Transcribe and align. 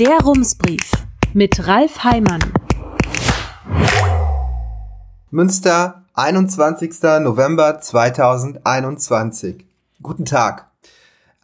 Der 0.00 0.18
Rumsbrief 0.18 0.90
mit 1.34 1.68
Ralf 1.68 2.02
Heimann. 2.02 2.40
Münster, 5.30 6.02
21. 6.14 7.00
November 7.20 7.78
2021. 7.78 9.64
Guten 10.02 10.24
Tag. 10.24 10.68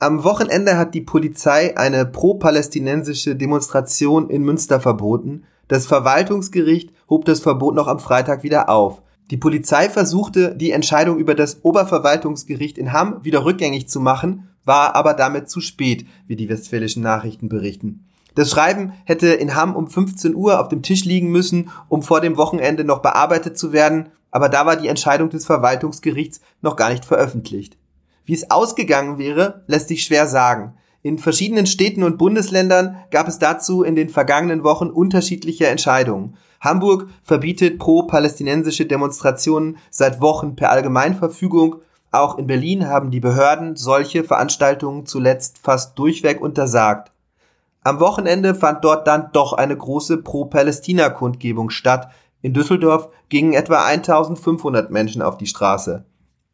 Am 0.00 0.24
Wochenende 0.24 0.76
hat 0.76 0.94
die 0.94 1.00
Polizei 1.00 1.76
eine 1.76 2.04
pro-palästinensische 2.04 3.36
Demonstration 3.36 4.28
in 4.28 4.42
Münster 4.42 4.80
verboten. 4.80 5.44
Das 5.68 5.86
Verwaltungsgericht 5.86 6.90
hob 7.08 7.26
das 7.26 7.38
Verbot 7.38 7.76
noch 7.76 7.86
am 7.86 8.00
Freitag 8.00 8.42
wieder 8.42 8.68
auf. 8.68 9.00
Die 9.30 9.36
Polizei 9.36 9.88
versuchte, 9.88 10.56
die 10.56 10.72
Entscheidung 10.72 11.18
über 11.18 11.36
das 11.36 11.62
Oberverwaltungsgericht 11.62 12.78
in 12.78 12.92
Hamm 12.92 13.22
wieder 13.22 13.44
rückgängig 13.44 13.88
zu 13.88 14.00
machen, 14.00 14.48
war 14.64 14.96
aber 14.96 15.14
damit 15.14 15.48
zu 15.48 15.60
spät, 15.60 16.04
wie 16.26 16.34
die 16.34 16.48
westfälischen 16.48 17.04
Nachrichten 17.04 17.48
berichten. 17.48 18.06
Das 18.34 18.50
Schreiben 18.50 18.92
hätte 19.04 19.28
in 19.28 19.54
Hamm 19.54 19.74
um 19.74 19.88
15 19.88 20.34
Uhr 20.34 20.60
auf 20.60 20.68
dem 20.68 20.82
Tisch 20.82 21.04
liegen 21.04 21.30
müssen, 21.30 21.70
um 21.88 22.02
vor 22.02 22.20
dem 22.20 22.36
Wochenende 22.36 22.84
noch 22.84 23.00
bearbeitet 23.00 23.58
zu 23.58 23.72
werden, 23.72 24.10
aber 24.30 24.48
da 24.48 24.66
war 24.66 24.76
die 24.76 24.88
Entscheidung 24.88 25.30
des 25.30 25.46
Verwaltungsgerichts 25.46 26.40
noch 26.62 26.76
gar 26.76 26.90
nicht 26.90 27.04
veröffentlicht. 27.04 27.76
Wie 28.24 28.34
es 28.34 28.50
ausgegangen 28.50 29.18
wäre, 29.18 29.64
lässt 29.66 29.88
sich 29.88 30.04
schwer 30.04 30.26
sagen. 30.26 30.74
In 31.02 31.18
verschiedenen 31.18 31.66
Städten 31.66 32.02
und 32.02 32.18
Bundesländern 32.18 32.96
gab 33.10 33.26
es 33.26 33.38
dazu 33.38 33.82
in 33.82 33.96
den 33.96 34.10
vergangenen 34.10 34.62
Wochen 34.62 34.88
unterschiedliche 34.88 35.66
Entscheidungen. 35.66 36.36
Hamburg 36.60 37.08
verbietet 37.22 37.78
pro-palästinensische 37.78 38.84
Demonstrationen 38.84 39.78
seit 39.90 40.20
Wochen 40.20 40.56
per 40.56 40.70
Allgemeinverfügung. 40.70 41.76
Auch 42.10 42.36
in 42.36 42.46
Berlin 42.46 42.86
haben 42.86 43.10
die 43.10 43.20
Behörden 43.20 43.76
solche 43.76 44.24
Veranstaltungen 44.24 45.06
zuletzt 45.06 45.58
fast 45.58 45.98
durchweg 45.98 46.42
untersagt. 46.42 47.12
Am 47.82 47.98
Wochenende 47.98 48.54
fand 48.54 48.84
dort 48.84 49.06
dann 49.06 49.30
doch 49.32 49.54
eine 49.54 49.76
große 49.76 50.18
Pro-Palästina-Kundgebung 50.18 51.70
statt. 51.70 52.10
In 52.42 52.52
Düsseldorf 52.52 53.08
gingen 53.28 53.54
etwa 53.54 53.84
1500 53.84 54.90
Menschen 54.90 55.22
auf 55.22 55.38
die 55.38 55.46
Straße. 55.46 56.04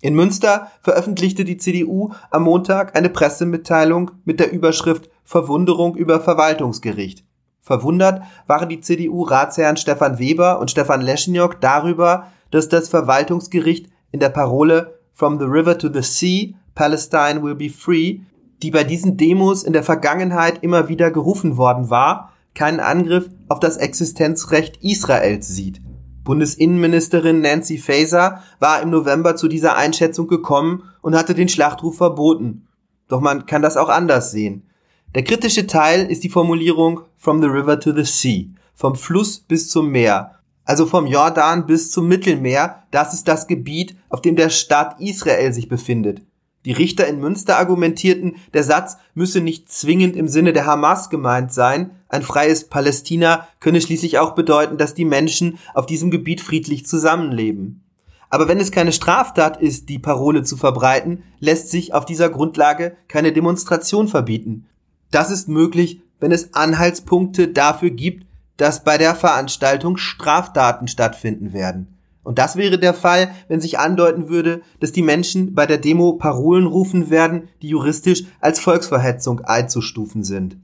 In 0.00 0.14
Münster 0.14 0.68
veröffentlichte 0.80 1.44
die 1.44 1.58
CDU 1.58 2.12
am 2.30 2.44
Montag 2.44 2.96
eine 2.96 3.10
Pressemitteilung 3.10 4.12
mit 4.24 4.40
der 4.40 4.50
Überschrift 4.50 5.10
Verwunderung 5.24 5.94
über 5.94 6.20
Verwaltungsgericht. 6.20 7.24
Verwundert 7.60 8.22
waren 8.46 8.70
die 8.70 8.80
CDU-Ratsherren 8.80 9.76
Stefan 9.76 10.18
Weber 10.18 10.58
und 10.58 10.70
Stefan 10.70 11.02
Leschniok 11.02 11.60
darüber, 11.60 12.28
dass 12.50 12.70
das 12.70 12.88
Verwaltungsgericht 12.88 13.90
in 14.10 14.20
der 14.20 14.30
Parole 14.30 14.98
From 15.12 15.38
the 15.38 15.44
River 15.44 15.76
to 15.76 15.92
the 15.92 16.02
Sea, 16.02 16.54
Palestine 16.74 17.42
will 17.42 17.54
be 17.54 17.68
free, 17.68 18.20
die 18.62 18.70
bei 18.70 18.84
diesen 18.84 19.16
Demos 19.16 19.62
in 19.62 19.72
der 19.72 19.82
Vergangenheit 19.82 20.62
immer 20.62 20.88
wieder 20.88 21.10
gerufen 21.10 21.56
worden 21.56 21.90
war, 21.90 22.32
keinen 22.54 22.80
Angriff 22.80 23.28
auf 23.48 23.60
das 23.60 23.76
Existenzrecht 23.76 24.78
Israels 24.82 25.48
sieht. 25.48 25.80
Bundesinnenministerin 26.24 27.40
Nancy 27.40 27.78
Faeser 27.78 28.42
war 28.58 28.82
im 28.82 28.90
November 28.90 29.36
zu 29.36 29.48
dieser 29.48 29.76
Einschätzung 29.76 30.28
gekommen 30.28 30.84
und 31.00 31.16
hatte 31.16 31.34
den 31.34 31.48
Schlachtruf 31.48 31.96
verboten. 31.96 32.68
Doch 33.08 33.20
man 33.20 33.46
kann 33.46 33.62
das 33.62 33.76
auch 33.76 33.88
anders 33.88 34.30
sehen. 34.30 34.68
Der 35.14 35.24
kritische 35.24 35.66
Teil 35.66 36.10
ist 36.10 36.22
die 36.22 36.28
Formulierung 36.28 37.00
from 37.16 37.40
the 37.40 37.48
river 37.48 37.80
to 37.80 37.92
the 37.92 38.04
sea, 38.04 38.44
vom 38.74 38.94
Fluss 38.94 39.40
bis 39.40 39.68
zum 39.68 39.90
Meer, 39.90 40.36
also 40.64 40.86
vom 40.86 41.06
Jordan 41.06 41.66
bis 41.66 41.90
zum 41.90 42.06
Mittelmeer, 42.06 42.84
das 42.92 43.12
ist 43.12 43.26
das 43.26 43.48
Gebiet, 43.48 43.96
auf 44.08 44.22
dem 44.22 44.36
der 44.36 44.50
Staat 44.50 45.00
Israel 45.00 45.52
sich 45.52 45.68
befindet. 45.68 46.22
Die 46.64 46.72
Richter 46.72 47.06
in 47.06 47.20
Münster 47.20 47.58
argumentierten, 47.58 48.36
der 48.52 48.64
Satz 48.64 48.98
müsse 49.14 49.40
nicht 49.40 49.72
zwingend 49.72 50.14
im 50.14 50.28
Sinne 50.28 50.52
der 50.52 50.66
Hamas 50.66 51.08
gemeint 51.08 51.52
sein, 51.52 51.92
ein 52.08 52.22
freies 52.22 52.68
Palästina 52.68 53.46
könne 53.60 53.80
schließlich 53.80 54.18
auch 54.18 54.34
bedeuten, 54.34 54.76
dass 54.76 54.94
die 54.94 55.04
Menschen 55.04 55.58
auf 55.74 55.86
diesem 55.86 56.10
Gebiet 56.10 56.40
friedlich 56.40 56.84
zusammenleben. 56.86 57.84
Aber 58.28 58.46
wenn 58.46 58.58
es 58.58 58.70
keine 58.70 58.92
Straftat 58.92 59.60
ist, 59.60 59.88
die 59.88 59.98
Parole 59.98 60.42
zu 60.42 60.56
verbreiten, 60.56 61.22
lässt 61.38 61.70
sich 61.70 61.94
auf 61.94 62.04
dieser 62.04 62.28
Grundlage 62.28 62.96
keine 63.08 63.32
Demonstration 63.32 64.06
verbieten. 64.06 64.66
Das 65.10 65.30
ist 65.30 65.48
möglich, 65.48 66.02
wenn 66.20 66.30
es 66.30 66.54
Anhaltspunkte 66.54 67.48
dafür 67.48 67.90
gibt, 67.90 68.26
dass 68.56 68.84
bei 68.84 68.98
der 68.98 69.14
Veranstaltung 69.14 69.96
Straftaten 69.96 70.86
stattfinden 70.86 71.52
werden. 71.52 71.96
Und 72.22 72.38
das 72.38 72.56
wäre 72.56 72.78
der 72.78 72.94
Fall, 72.94 73.30
wenn 73.48 73.60
sich 73.60 73.78
andeuten 73.78 74.28
würde, 74.28 74.60
dass 74.78 74.92
die 74.92 75.02
Menschen 75.02 75.54
bei 75.54 75.66
der 75.66 75.78
Demo 75.78 76.12
Parolen 76.14 76.66
rufen 76.66 77.10
werden, 77.10 77.48
die 77.62 77.68
juristisch 77.68 78.24
als 78.40 78.60
Volksverhetzung 78.60 79.40
einzustufen 79.40 80.22
sind. 80.22 80.56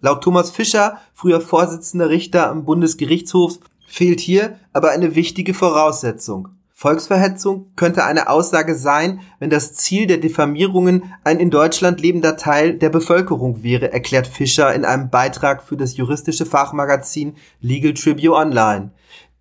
Laut 0.00 0.24
Thomas 0.24 0.50
Fischer, 0.50 0.98
früher 1.14 1.40
Vorsitzender 1.40 2.08
Richter 2.08 2.48
am 2.48 2.64
Bundesgerichtshof, 2.64 3.58
fehlt 3.86 4.20
hier 4.20 4.56
aber 4.72 4.90
eine 4.90 5.14
wichtige 5.14 5.54
Voraussetzung. 5.54 6.48
Volksverhetzung 6.82 7.70
könnte 7.76 8.04
eine 8.04 8.28
Aussage 8.28 8.74
sein, 8.74 9.20
wenn 9.38 9.50
das 9.50 9.74
Ziel 9.74 10.08
der 10.08 10.16
Diffamierungen 10.16 11.04
ein 11.22 11.38
in 11.38 11.50
Deutschland 11.50 12.00
lebender 12.00 12.36
Teil 12.36 12.74
der 12.76 12.88
Bevölkerung 12.88 13.62
wäre, 13.62 13.92
erklärt 13.92 14.26
Fischer 14.26 14.74
in 14.74 14.84
einem 14.84 15.08
Beitrag 15.08 15.62
für 15.62 15.76
das 15.76 15.96
juristische 15.96 16.46
Fachmagazin 16.46 17.36
Legal 17.60 17.94
Tribune 17.94 18.32
Online. 18.32 18.90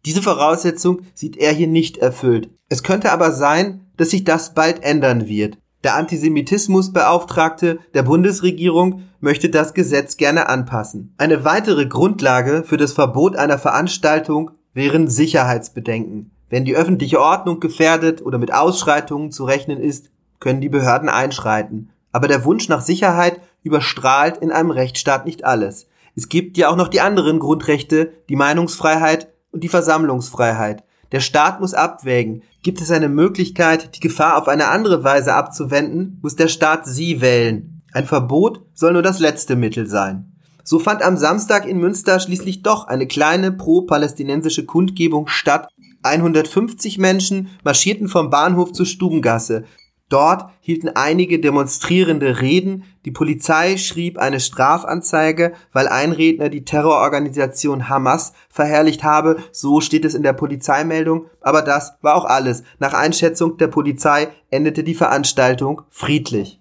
Diese 0.06 0.22
Voraussetzung 0.22 1.02
sieht 1.14 1.38
er 1.38 1.52
hier 1.54 1.68
nicht 1.68 1.98
erfüllt. 1.98 2.50
Es 2.70 2.84
könnte 2.84 3.12
aber 3.12 3.32
sein, 3.32 3.88
dass 3.98 4.10
sich 4.10 4.24
das 4.24 4.54
bald 4.54 4.84
ändern 4.84 5.28
wird. 5.28 5.58
Der 5.84 5.96
Antisemitismusbeauftragte 5.96 7.80
der 7.94 8.04
Bundesregierung 8.04 9.04
möchte 9.20 9.50
das 9.50 9.74
Gesetz 9.74 10.18
gerne 10.18 10.48
anpassen. 10.48 11.14
Eine 11.18 11.44
weitere 11.44 11.88
Grundlage 11.88 12.64
für 12.64 12.78
das 12.78 12.94
Verbot 12.94 13.36
einer 13.36 13.58
Veranstaltung 13.58 14.52
wären 14.74 15.08
Sicherheitsbedenken. 15.08 16.32
Wenn 16.50 16.66
die 16.66 16.76
öffentliche 16.76 17.20
Ordnung 17.20 17.60
gefährdet 17.60 18.22
oder 18.22 18.38
mit 18.38 18.54
Ausschreitungen 18.54 19.32
zu 19.32 19.46
rechnen 19.46 19.80
ist, 19.80 20.12
können 20.40 20.62
die 20.62 20.70
Behörden 20.70 21.10
einschreiten. 21.10 21.92
Aber 22.12 22.28
der 22.28 22.44
Wunsch 22.46 22.68
nach 22.68 22.82
Sicherheit 22.82 23.40
überstrahlt 23.64 24.38
in 24.38 24.52
einem 24.52 24.72
Rechtsstaat 24.72 25.26
nicht 25.26 25.46
alles. 25.46 25.88
Es 26.16 26.30
gibt 26.30 26.58
ja 26.58 26.70
auch 26.70 26.76
noch 26.76 26.90
die 26.90 27.02
anderen 27.02 27.40
Grundrechte, 27.40 28.12
die 28.28 28.36
Meinungsfreiheit 28.36 29.32
und 29.52 29.64
die 29.64 29.70
Versammlungsfreiheit. 29.70 30.84
Der 31.12 31.20
Staat 31.20 31.60
muss 31.60 31.74
abwägen. 31.74 32.44
Gibt 32.64 32.82
es 32.82 32.92
eine 32.92 33.10
Möglichkeit, 33.10 33.96
die 33.96 34.00
Gefahr 34.00 34.38
auf 34.38 34.48
eine 34.48 34.68
andere 34.68 35.04
Weise 35.04 35.34
abzuwenden, 35.34 36.20
muss 36.22 36.36
der 36.36 36.48
Staat 36.48 36.86
sie 36.86 37.22
wählen. 37.22 37.82
Ein 37.94 38.06
Verbot 38.06 38.62
soll 38.74 38.94
nur 38.94 39.02
das 39.02 39.20
letzte 39.20 39.56
Mittel 39.56 39.88
sein. 39.88 40.32
So 40.64 40.80
fand 40.80 41.02
am 41.02 41.18
Samstag 41.18 41.68
in 41.68 41.80
Münster 41.80 42.20
schließlich 42.20 42.62
doch 42.62 42.88
eine 42.88 43.08
kleine 43.08 43.52
pro-palästinensische 43.52 44.66
Kundgebung 44.66 45.28
statt. 45.28 45.68
150 46.04 46.98
Menschen 46.98 47.50
marschierten 47.64 48.08
vom 48.08 48.30
Bahnhof 48.30 48.72
zur 48.72 48.86
Stubengasse. 48.86 49.66
Dort 50.12 50.50
hielten 50.60 50.90
einige 50.90 51.40
Demonstrierende 51.40 52.42
Reden, 52.42 52.84
die 53.06 53.12
Polizei 53.12 53.78
schrieb 53.78 54.18
eine 54.18 54.42
Strafanzeige, 54.42 55.54
weil 55.72 55.88
ein 55.88 56.12
Redner 56.12 56.50
die 56.50 56.66
Terrororganisation 56.66 57.88
Hamas 57.88 58.34
verherrlicht 58.50 59.06
habe, 59.06 59.38
so 59.54 59.80
steht 59.80 60.04
es 60.04 60.14
in 60.14 60.22
der 60.22 60.34
Polizeimeldung, 60.34 61.28
aber 61.40 61.62
das 61.62 61.94
war 62.02 62.16
auch 62.16 62.26
alles. 62.26 62.64
Nach 62.78 62.94
Einschätzung 62.94 63.56
der 63.56 63.68
Polizei 63.68 64.28
endete 64.50 64.84
die 64.84 64.96
Veranstaltung 64.96 65.84
friedlich. 65.90 66.60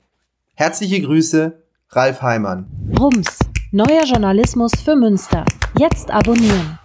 Herzliche 0.55 1.01
Grüße, 1.03 1.61
Ralf 1.89 2.23
Heimann. 2.23 2.67
Rums, 3.01 3.41
neuer 3.73 4.05
Journalismus 4.05 4.71
für 4.85 4.95
Münster. 4.95 5.45
Jetzt 5.77 6.13
abonnieren. 6.13 6.79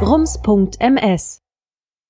rums.ms 0.00 1.45